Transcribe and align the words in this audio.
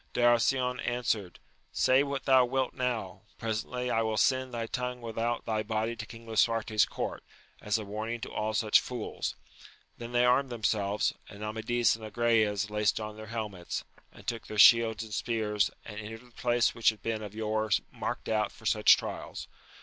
Darasion 0.15 0.79
answered, 0.79 1.37
say 1.71 2.01
what 2.01 2.23
thou 2.25 2.43
wilt 2.43 2.73
now! 2.73 3.21
presently 3.37 3.91
I 3.91 4.01
will 4.01 4.17
send 4.17 4.51
thy 4.51 4.65
tongue 4.65 4.99
without 4.99 5.45
thy 5.45 5.61
body 5.61 5.95
to 5.95 6.07
King 6.07 6.25
Lisuarte's 6.25 6.85
court, 6.87 7.23
as 7.61 7.77
a 7.77 7.85
warning 7.85 8.19
to 8.21 8.31
all 8.33 8.55
such 8.55 8.79
fools! 8.79 9.35
Then 9.99 10.11
they 10.11 10.25
armed 10.25 10.49
themselves; 10.49 11.13
and 11.29 11.43
Amadis 11.43 11.95
and 11.95 12.03
Agrayes 12.03 12.71
laced 12.71 12.99
on 12.99 13.15
their 13.15 13.27
helmets, 13.27 13.83
and 14.11 14.25
took 14.25 14.47
their 14.47 14.57
shields 14.57 15.03
and 15.03 15.13
spears, 15.13 15.69
and 15.85 15.99
entered 15.99 16.21
the 16.25 16.31
place 16.31 16.73
which 16.73 16.89
had 16.89 17.03
been 17.03 17.21
of 17.21 17.35
yore 17.35 17.69
marked 17.91 18.27
out 18.27 18.51
for 18.51 18.65
such 18.65 18.97
trials. 18.97 19.47